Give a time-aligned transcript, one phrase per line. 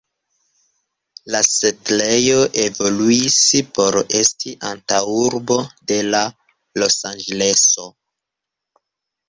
[1.35, 3.37] La setlejo evoluis
[3.77, 5.61] por esti antaŭurbo
[5.93, 7.91] de Los-Anĝeleso.